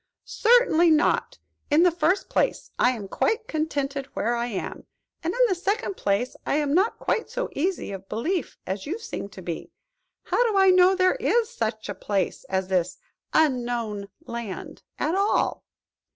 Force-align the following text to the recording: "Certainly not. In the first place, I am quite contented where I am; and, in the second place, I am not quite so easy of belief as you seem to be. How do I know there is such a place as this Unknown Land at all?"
"Certainly 0.25 0.89
not. 0.89 1.37
In 1.69 1.83
the 1.83 1.91
first 1.91 2.27
place, 2.27 2.71
I 2.79 2.89
am 2.93 3.07
quite 3.07 3.47
contented 3.47 4.07
where 4.15 4.33
I 4.35 4.47
am; 4.47 4.87
and, 5.23 5.31
in 5.31 5.39
the 5.47 5.53
second 5.53 5.95
place, 5.95 6.35
I 6.43 6.55
am 6.55 6.73
not 6.73 6.97
quite 6.97 7.29
so 7.29 7.49
easy 7.51 7.91
of 7.91 8.09
belief 8.09 8.57
as 8.65 8.87
you 8.87 8.97
seem 8.97 9.29
to 9.29 9.43
be. 9.43 9.69
How 10.23 10.43
do 10.51 10.57
I 10.57 10.71
know 10.71 10.95
there 10.95 11.17
is 11.19 11.51
such 11.51 11.87
a 11.87 11.93
place 11.93 12.45
as 12.45 12.67
this 12.67 12.97
Unknown 13.31 14.07
Land 14.25 14.81
at 14.97 15.13
all?" 15.13 15.65